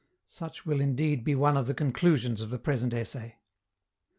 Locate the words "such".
0.25-0.65